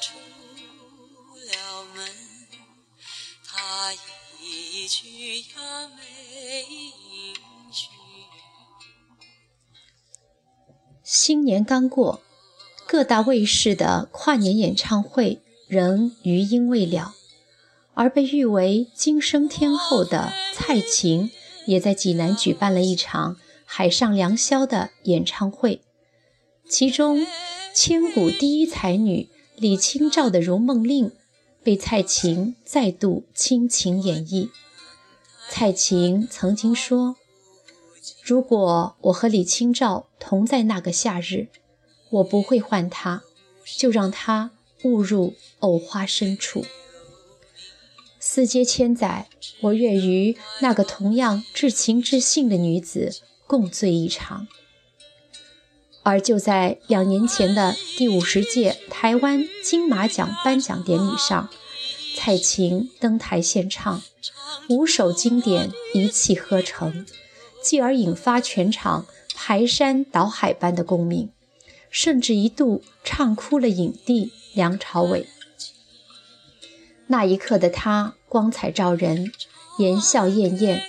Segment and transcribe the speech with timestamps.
[0.00, 0.18] 出
[1.34, 2.06] 了门，
[3.44, 3.92] 他
[4.40, 7.34] 一去呀没音
[7.72, 7.90] 讯。
[11.02, 12.20] 新年刚过，
[12.86, 17.14] 各大卫视的跨年演唱会仍余音未了。
[17.94, 21.32] 而被誉为“今生天后”的蔡琴，
[21.66, 25.82] 也在济南举办了一场海上良宵的演唱会。
[26.68, 27.26] 其中，
[27.74, 29.28] 千古第一才女
[29.60, 31.10] 李清照的《如梦令》
[31.64, 34.50] 被蔡琴再度倾情演绎。
[35.50, 37.16] 蔡琴曾经说
[38.22, 41.48] ：“如果我和李清照同在那个夏日，
[42.10, 43.22] 我不会换她，
[43.76, 44.52] 就让她
[44.84, 46.64] 误入藕花深处。”
[48.20, 49.28] 思接千载，
[49.62, 53.12] 我愿与那个同样至情至性的女子
[53.48, 54.46] 共醉一场。
[56.08, 61.50] 而就在两年前的第五十届台湾金马奖颁奖典礼上，
[62.16, 64.00] 蔡琴登台献唱
[64.70, 67.04] 五首经典，一气呵成，
[67.62, 71.28] 继而引发全场排山倒海般的共鸣，
[71.90, 75.26] 甚至一度唱哭了影帝梁朝伟。
[77.08, 79.30] 那一刻的他光彩照人，
[79.76, 80.82] 言笑晏晏，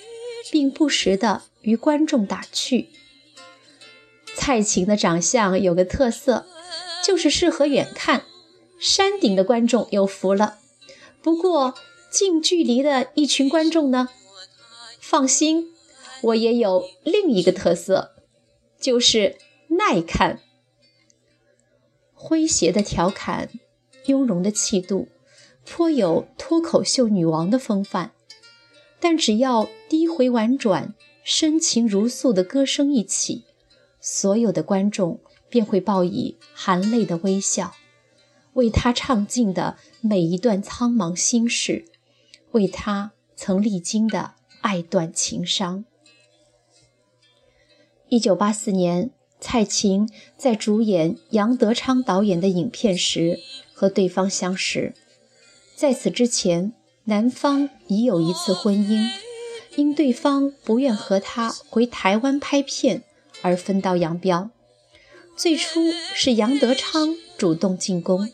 [0.50, 2.88] 并不时地与观众打趣。
[4.40, 6.46] 蔡琴的长相有个特色，
[7.06, 8.24] 就是适合远看，
[8.80, 10.58] 山顶的观众有福了。
[11.22, 11.76] 不过
[12.10, 14.08] 近距离的一群观众呢，
[15.02, 15.68] 放心，
[16.22, 18.12] 我也有另一个特色，
[18.80, 19.36] 就是
[19.68, 20.40] 耐看。
[22.16, 23.50] 诙谐的调侃，
[24.06, 25.10] 雍容的气度。
[25.66, 28.14] 颇有脱口秀女王的风范，
[29.00, 33.44] 但只要低回婉转、深情如诉的歌声一起，
[34.00, 37.74] 所有的观众便会报以含泪的微笑，
[38.54, 41.86] 为他唱尽的每一段苍茫心事，
[42.52, 45.86] 为他曾历经的爱断情伤。
[48.08, 53.40] 一九八四年，蔡琴在主演杨德昌导演的影片时
[53.74, 54.94] 和对方相识。
[55.76, 56.74] 在此之前，
[57.06, 59.10] 男方已有一次婚姻，
[59.76, 63.04] 因对方不愿和他回台湾拍片
[63.42, 64.52] 而分道扬镳。
[65.36, 68.30] 最初是杨德昌主动进攻，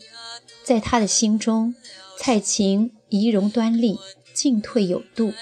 [0.64, 1.76] 在他的心中，
[2.18, 4.00] 蔡琴仪容端丽，
[4.34, 5.34] 进退有度，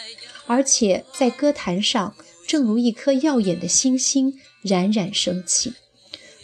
[0.45, 2.15] 而且在歌坛上
[2.45, 5.73] 正如一颗耀眼的星星冉冉升起。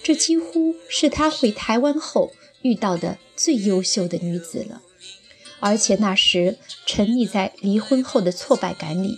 [0.01, 2.31] 这几乎是他回台湾后
[2.61, 4.81] 遇到的最优秀的女子了。
[5.59, 9.17] 而且那时沉溺在离婚后的挫败感里，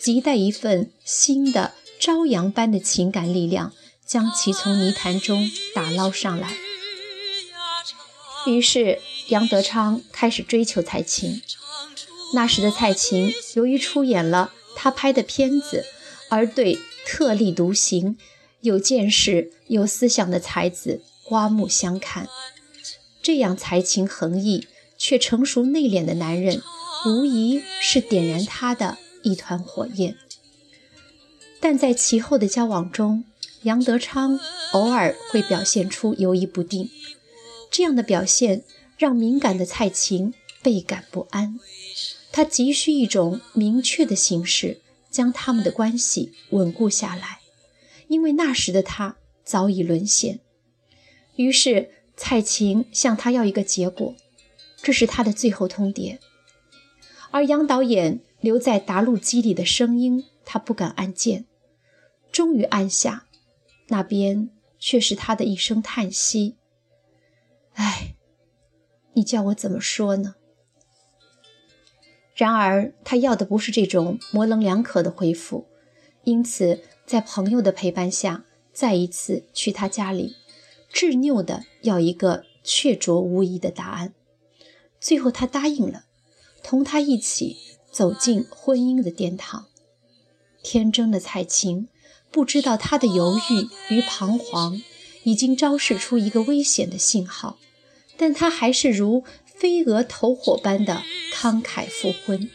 [0.00, 3.72] 亟待一份新的朝阳般的情感力量，
[4.04, 6.52] 将其从泥潭中打捞上来。
[8.44, 8.98] 于是
[9.28, 11.40] 杨德昌开始追求蔡琴。
[12.34, 15.84] 那时的蔡琴由于出演了他拍的片子，
[16.28, 18.18] 而对特立独行、
[18.62, 22.28] 有见识、有思想的才子刮目相看，
[23.22, 24.66] 这样才情横溢。
[24.98, 26.62] 却成熟内敛的男人，
[27.06, 30.16] 无疑是点燃他的一团火焰。
[31.62, 33.24] 但在其后的交往中，
[33.62, 34.40] 杨德昌
[34.72, 36.90] 偶尔会表现出犹疑不定，
[37.70, 38.64] 这样的表现
[38.98, 41.60] 让敏感的蔡琴倍感不安。
[42.32, 47.38] 他急需一种明确的形式，将他们的关系稳固下来，
[48.08, 50.40] 因为那时的他早已沦陷。
[51.36, 54.16] 于是，蔡琴向他要一个结果。
[54.82, 56.18] 这是他的最后通牒，
[57.30, 61.44] 而杨导演留在答录机里的声音，他不敢按键。
[62.32, 63.26] 终于按下，
[63.88, 66.56] 那边却是他的一声叹息
[67.74, 68.16] ：“哎，
[69.12, 70.34] 你叫我怎么说呢？”
[72.34, 75.66] 然而，他要的不是这种模棱两可的回复，
[76.24, 80.34] 因此，在朋友的陪伴下，再一次去他家里，
[80.88, 84.14] 执拗地要一个确凿无疑的答案。
[84.98, 86.06] 最后，他答应了，
[86.64, 87.58] 同他一起
[87.90, 89.66] 走进婚姻的殿堂。
[90.62, 91.88] 天真的蔡琴
[92.32, 94.82] 不知道他的犹豫与彷徨
[95.22, 97.58] 已经昭示出一个危险的信号，
[98.16, 101.02] 但他还是如飞蛾投火般的
[101.32, 102.50] 慷慨赴婚。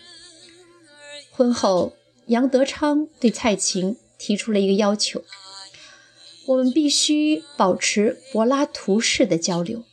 [1.32, 1.96] 婚后，
[2.26, 5.24] 杨德昌对蔡琴提出了一个要求：
[6.48, 9.84] 我们必须保持柏拉图式的交流。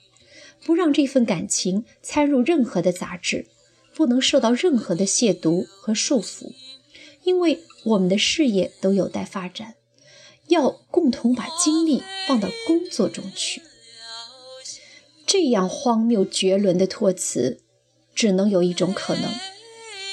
[0.64, 3.46] 不让这份感情掺入任何的杂质，
[3.94, 6.54] 不能受到任何的亵渎和束缚，
[7.24, 9.74] 因为我们的事业都有待发展，
[10.48, 13.62] 要共同把精力放到工作中去。
[15.26, 17.60] 这样荒谬绝伦的托词，
[18.14, 19.24] 只能有一种可能：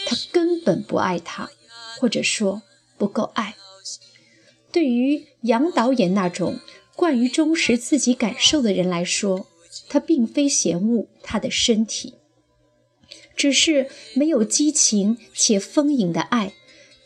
[0.06, 1.52] 他根本不爱她，
[2.00, 2.64] 或者说
[2.98, 3.56] 不够爱。
[4.72, 6.60] 对于杨导演那种
[6.96, 9.48] 惯于忠实自己感受的人来说，
[9.90, 12.16] 他并非嫌恶他的身体，
[13.36, 16.54] 只是没有激情且丰盈的爱，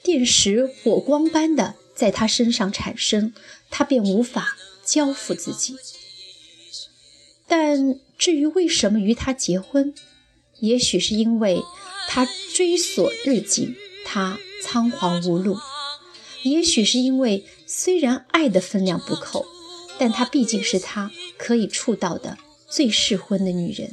[0.06, 3.34] 电石火光般的在他身上产生，
[3.72, 4.56] 他便无法
[4.86, 5.75] 交付自己。
[7.48, 9.96] 但至于为什么与他结婚，
[10.60, 11.63] 也许是因为
[12.07, 13.75] 他追索日紧，
[14.06, 15.56] 他仓皇无路；
[16.44, 19.48] 也许是因为虽然爱的分量不够，
[19.98, 22.38] 但她毕竟是他可以触到的
[22.69, 23.90] 最适婚的女人；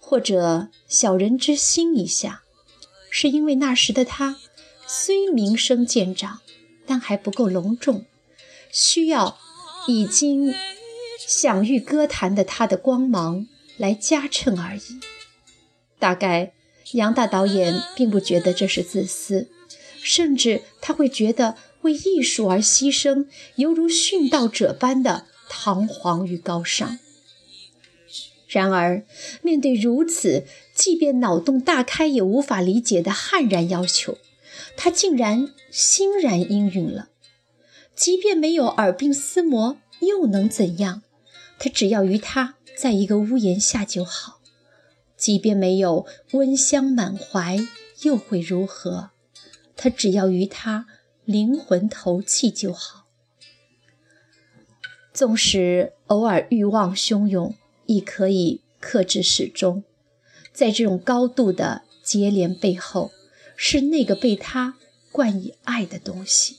[0.00, 2.44] 或者小人之心一下，
[3.10, 4.38] 是因为那时的他
[4.88, 6.40] 虽名声渐长，
[6.86, 8.06] 但还不够隆重，
[8.72, 9.38] 需要
[9.86, 10.52] 已经。
[11.26, 15.00] 享誉歌坛的他的光芒来加衬而已。
[15.98, 16.52] 大概
[16.92, 19.50] 杨大导演并不觉得这是自私，
[20.00, 23.26] 甚至他会觉得为艺术而牺牲，
[23.56, 26.98] 犹如殉道者般的堂皇与高尚。
[28.46, 29.04] 然而，
[29.42, 34.16] 面对如此即便脑洞大开也无法理解的悍然要求，
[34.80, 37.08] 他竟然欣然应允了。
[37.96, 41.02] 即便没有耳鬓厮磨，又能怎样？
[41.58, 44.40] 他只要与他在一个屋檐下就好，
[45.16, 47.58] 即便没有温香满怀，
[48.02, 49.10] 又会如何？
[49.76, 50.86] 他只要与他
[51.24, 53.08] 灵魂投契就好。
[55.12, 59.82] 纵使偶尔欲望汹涌，亦可以克制始终。
[60.52, 63.10] 在这种高度的接连背后，
[63.58, 64.78] 是那个被他
[65.12, 66.56] 冠以爱的东西。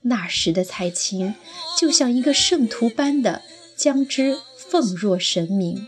[0.00, 1.36] 那时的蔡琴，
[1.78, 3.42] 就像一个圣徒般的。
[3.76, 5.86] 将之奉若神明，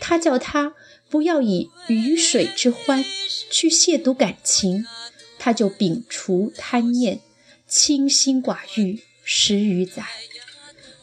[0.00, 0.74] 他叫他
[1.10, 3.04] 不要以鱼水之欢
[3.50, 4.86] 去亵渎感情，
[5.38, 7.20] 他就摒除贪念，
[7.68, 10.04] 清心寡欲十余载；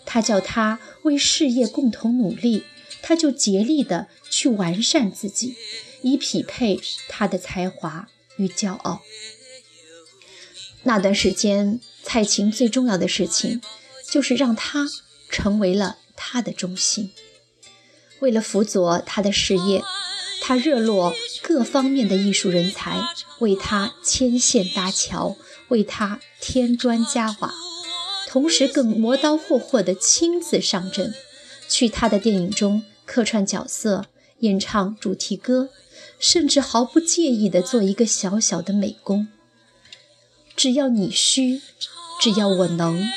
[0.04, 2.64] 他叫他为事业共同努力，
[3.04, 5.56] 他就竭力的去完善自己，
[6.02, 6.80] 以匹配
[7.10, 8.08] 他的才华
[8.38, 9.02] 与骄傲。
[10.84, 13.62] 那段时间，蔡琴最重要的事情
[14.10, 14.88] 就是让他。
[15.30, 17.12] 成为了他的中心。
[18.20, 19.84] 为了辅佐他的事业，
[20.42, 22.98] 他热络各方面的艺术人才，
[23.40, 25.36] 为他牵线搭桥，
[25.68, 27.54] 为他添砖加瓦，
[28.26, 31.14] 同时更磨刀霍霍地亲自上阵，
[31.68, 34.06] 去他的电影中客串角色，
[34.40, 35.70] 演唱主题歌，
[36.20, 39.28] 甚至毫不介意地做一个小小的美工。
[40.56, 41.62] 只要你需，
[42.20, 43.08] 只要我能，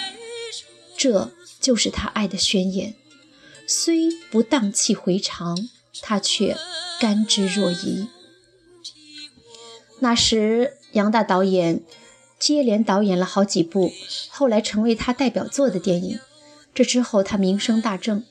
[0.97, 1.31] 这。
[1.61, 2.95] 就是他爱的宣言，
[3.67, 5.69] 虽不荡气回肠，
[6.01, 6.57] 他却
[6.99, 8.09] 甘之若饴。
[9.99, 11.83] 那时，杨大导演
[12.39, 13.93] 接连导演了好几部，
[14.31, 16.19] 后来成为他代表作的电影。
[16.75, 18.25] 这之后，他名声大振，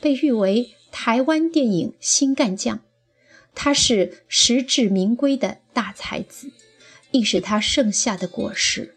[0.00, 2.78] 被誉为台湾电影新干将。
[3.56, 6.52] 他是实至名归的大才子，
[7.10, 8.96] 亦是他剩下的果实。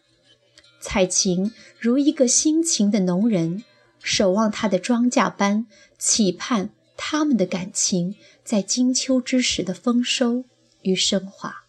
[0.80, 3.64] 蔡琴如一个辛勤的农人。
[4.02, 5.66] 守望他的庄稼般，
[5.98, 10.46] 期盼他们的感情在金秋之时的丰收
[10.84, 11.66] 与升华。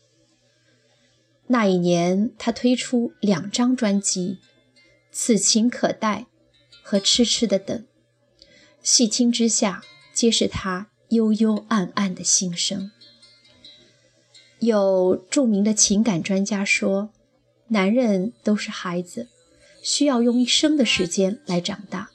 [1.48, 4.38] 那一年，他推出两张专辑，
[5.10, 6.26] 《此情可待》
[6.84, 7.78] 和《痴痴的等》，
[8.80, 9.82] 细听之下，
[10.14, 12.90] 皆是他幽幽暗暗的心声。
[14.58, 17.10] 有著名的情感专家说
[17.68, 19.28] ：“男人都是孩子，
[19.82, 22.10] 需要用一生的时间来长大。”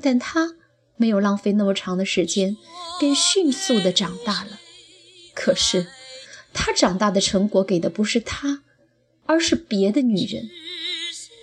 [0.00, 0.54] 但他
[0.96, 2.56] 没有浪费那么长的时间，
[2.98, 4.58] 便迅速地长大了。
[5.34, 5.86] 可是，
[6.52, 8.62] 他长大的成果给的不是他，
[9.26, 10.48] 而是别的女人。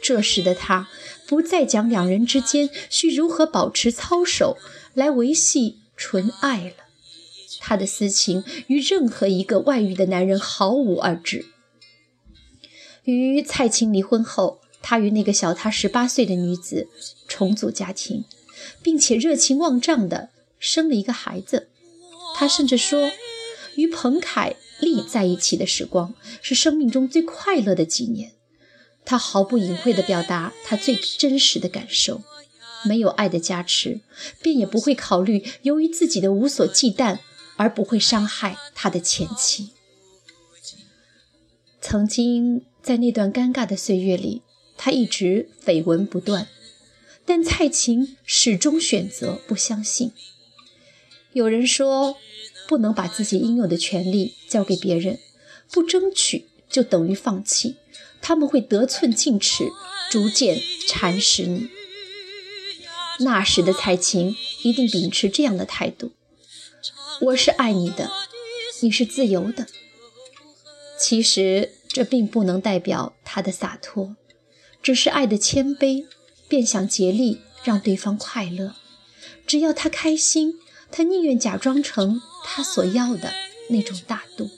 [0.02, 0.90] 这时的他
[1.28, 4.58] 不再讲两人之间需如何保持操守
[4.94, 6.74] 来维系纯爱了。
[7.60, 11.48] 他的私情与任何一个外遇的男人毫无二致。
[13.04, 16.88] 与蔡琴离婚后，他与那个小他十八岁的女子
[17.28, 18.24] 重组家庭。
[18.82, 21.70] 并且热情旺胀地生了一个孩子。
[22.36, 23.12] 他甚至说，
[23.76, 28.34] 与彭凯丽在一起的时光是生命中最快乐的几年。
[29.06, 32.22] 他毫不隐晦地表达他最真实的感受。
[32.86, 34.02] 没有爱的加持，
[34.42, 37.20] 便也不会考虑由于自己的无所忌惮
[37.56, 39.72] 而不会伤害他的前妻。
[41.82, 44.42] 曾经在那段尴尬的岁月里，
[44.78, 46.48] 他一直绯闻不断，
[47.26, 50.12] 但蔡琴始终选择不相信。
[51.34, 52.18] 有人说，
[52.68, 55.20] 不能把自己应有的权利交给别人，
[55.72, 57.78] 不争取就等于放弃，
[58.22, 59.70] 他们会得寸进尺，
[60.10, 61.70] 逐渐蚕食你。
[63.20, 66.12] 那时的蔡琴一定秉持这样的态度：
[67.22, 68.12] 我是爱你的，
[68.82, 69.68] 你是自由的。
[71.00, 74.16] 其实这并不能代表他的洒脱，
[74.84, 76.06] 只是爱的谦卑，
[76.48, 78.76] 便想竭力让对方快乐。
[79.48, 80.60] 只要他开心，
[80.92, 83.34] 他宁愿假装成他所要的
[83.70, 84.50] 那种大度。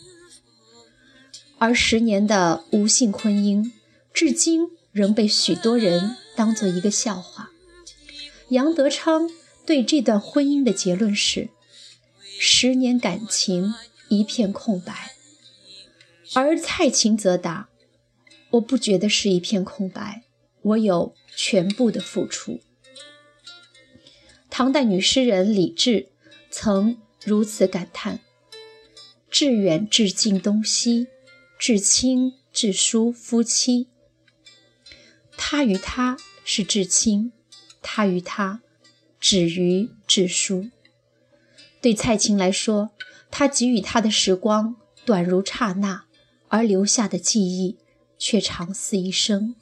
[1.57, 3.71] 而十年的无性婚姻，
[4.13, 7.48] 至今仍被许多人当做一个笑话。
[8.49, 9.29] 杨德昌
[9.63, 11.49] 对这段婚姻的结论是：
[12.39, 13.75] 十年感情
[14.07, 15.15] 一片空白。
[16.33, 17.69] 而蔡琴则答
[18.51, 20.23] ：“我不觉得是一片空白，
[20.63, 22.59] 我有全部的付出。”
[24.49, 26.09] 唐代女诗人李治
[26.49, 28.19] 曾如此感叹
[29.29, 31.07] ：“至远至近东西，
[31.59, 33.87] 至亲至疏夫妻。
[35.37, 37.31] 他与他是至亲，
[37.81, 38.61] 他与他
[39.19, 40.69] 止于至疏。”
[41.81, 42.91] 对蔡琴来说，
[43.31, 46.05] 他给予她的时光短如刹那。
[46.51, 47.77] 而留下的记忆
[48.17, 49.53] 却长似一生。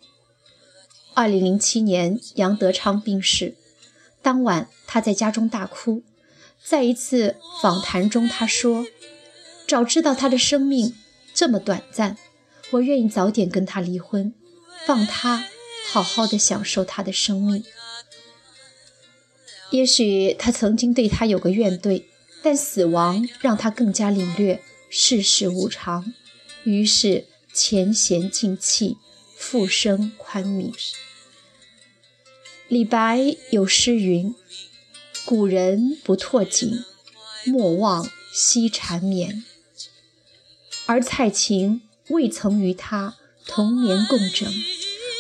[1.14, 3.56] 二零零七年，杨德昌病逝，
[4.22, 6.04] 当晚他在家中大哭。
[6.64, 8.88] 在一次访谈中，他说
[9.68, 10.96] ：“早知道他的生命
[11.34, 12.18] 这么短暂，
[12.72, 14.34] 我愿意早点跟他离婚，
[14.86, 15.46] 放他
[15.92, 17.66] 好好的享受他的生命。
[19.70, 22.04] 也许他曾经对他有个怨怼，
[22.42, 26.14] 但死亡让他更加领略世事无常。”
[26.64, 28.98] 于是前贤尽弃，
[29.36, 30.74] 复生宽悯。
[32.68, 34.36] 李白有诗云
[35.26, 36.84] ：“古人不拓锦，
[37.46, 39.44] 莫忘惜缠绵。”
[40.86, 44.54] 而蔡琴未曾与他同眠共枕，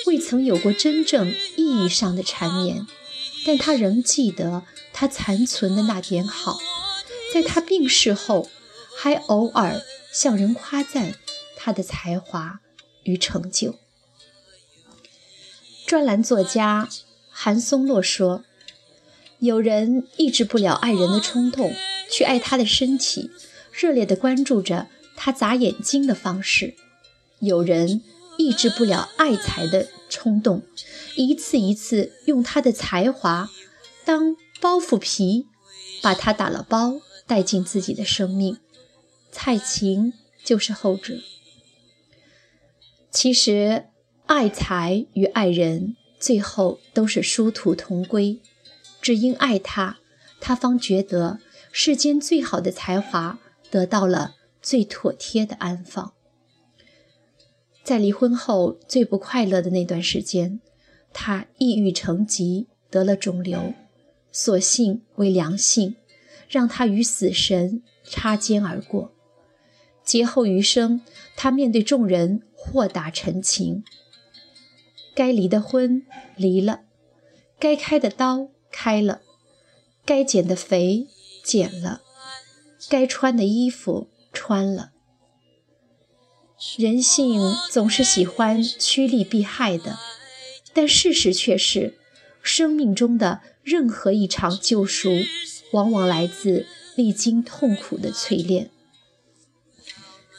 [0.06, 2.86] 未曾有过真正意义上的缠绵，
[3.48, 6.60] 但他仍记得他残存的那点好，
[7.34, 8.50] 在他病逝后，
[8.98, 11.16] 还偶尔向人夸赞。
[11.60, 12.62] 他的才华
[13.04, 13.75] 与成就。
[15.86, 16.88] 专栏作家
[17.30, 18.46] 韩松洛说
[19.39, 21.74] ：“有人抑制不了爱人的冲动，
[22.10, 23.32] 去爱他的身体，
[23.74, 24.88] 热烈地关注着
[25.18, 26.75] 他眨眼睛的方式；
[27.39, 28.01] 有人
[28.38, 30.64] 抑制不了爱才的冲动，
[31.16, 33.50] 一次一次用他的才华
[34.06, 35.48] 当包袱皮，
[36.02, 38.58] 把他打了包，带进自己的生命。
[39.32, 41.16] 蔡琴就是后者。”
[43.12, 43.86] 其实，
[44.26, 48.40] 爱才与爱人最后都是殊途同归。
[49.02, 50.00] 只因爱他，
[50.40, 51.40] 他方觉得
[51.72, 53.40] 世间最好的才华
[53.72, 56.14] 得到了最妥帖的安放。
[57.88, 60.60] 在离婚后最不快乐的那段时间，
[61.13, 63.74] 他抑郁成疾，得了肿瘤，
[64.29, 65.96] 所幸为良性，
[66.50, 69.13] 让他与死神擦肩而过。
[70.03, 71.00] 劫后余生，
[71.38, 72.41] 他面对众人。
[72.53, 73.86] 豁达陈情，
[75.15, 76.82] 该离的婚离了，
[77.58, 79.22] 该开的刀开了，
[80.03, 81.08] 该减的肥
[81.41, 82.01] 减了，
[82.89, 84.91] 该穿的衣服穿了。
[86.78, 87.40] 人性
[87.72, 89.98] 总是喜欢趋利避害的，
[90.74, 91.98] 但事实却是，
[92.42, 95.10] 生命中的任何一场救赎，
[95.72, 98.70] 往往来自历经痛苦的淬炼。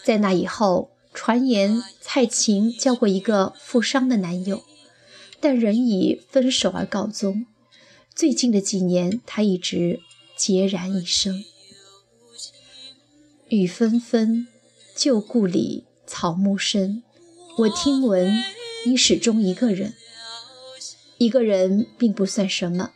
[0.05, 0.91] 在那以后。
[1.15, 4.63] 传言蔡琴交过一个富商的男友，
[5.41, 7.45] 但仍以分手而告终。
[8.15, 9.99] 最近的几年，她一直
[10.39, 11.45] 孑然一身。
[13.49, 14.47] 雨纷纷，
[14.95, 17.03] 旧故里草木深。
[17.59, 18.43] 我听闻
[18.87, 19.93] 你始终一个人，
[21.19, 22.93] 一个人并不算什么。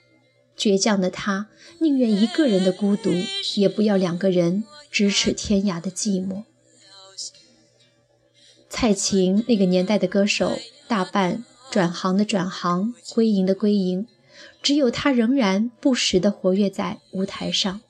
[0.57, 1.49] 倔强的他，
[1.81, 3.11] 宁愿一个人的孤独，
[3.57, 6.45] 也不要两个人咫尺天涯的寂寞。
[8.71, 14.07] 蔡琴那个年代的歌手，大半转行的转行，归隐的归隐，
[14.63, 17.83] 只有她仍然不时地活跃在舞台上。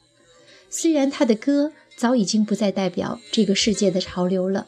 [0.68, 4.66] 虽然他的歌早已经不再代表这个世界的潮流了，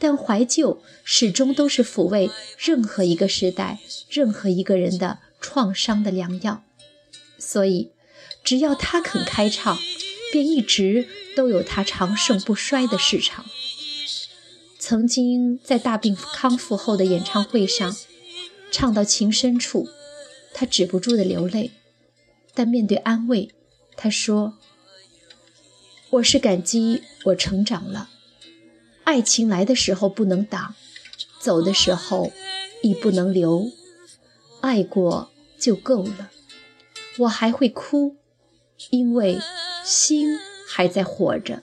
[0.00, 3.78] 但怀旧始终都是抚慰任何一个时代、
[4.08, 6.64] 任何一个人的创伤的良药。
[7.38, 7.92] 所以，
[8.42, 9.78] 只要他肯开唱，
[10.32, 13.44] 便一直都有他长盛不衰的市场。
[14.78, 17.94] 曾经在大病康复后的演唱会上，
[18.72, 19.88] 唱到情深处，
[20.54, 21.70] 他止不住的流泪。
[22.54, 23.50] 但面对安慰，
[23.96, 24.54] 他说
[26.10, 28.08] ：“我是感激我成长了，
[29.04, 30.74] 爱情来的时候不能挡，
[31.40, 32.32] 走的时候
[32.82, 33.70] 亦不能留。
[34.60, 36.30] 爱过就够了，
[37.18, 38.16] 我还会哭，
[38.90, 39.40] 因为
[39.84, 40.38] 心
[40.68, 41.62] 还在活着。”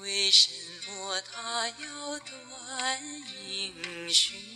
[0.00, 0.48] 为什
[0.88, 3.00] 么他要断
[3.48, 3.72] 音
[4.08, 4.55] 讯？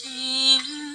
[0.00, 0.87] 心。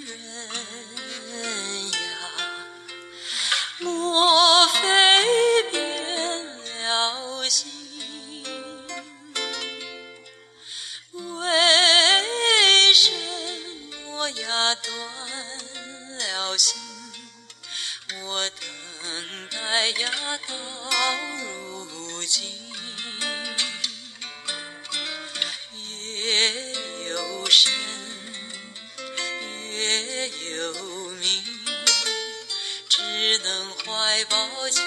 [33.43, 34.79] 能怀抱其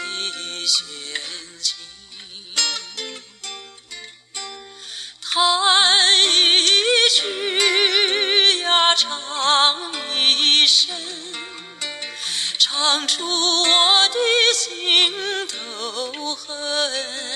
[0.67, 0.87] 弦
[1.61, 1.77] 琴。
[5.21, 10.97] 弹一曲呀唱一声
[12.59, 13.27] 唱出
[13.63, 14.15] 我的
[14.55, 15.13] 心
[15.49, 17.36] 头恨。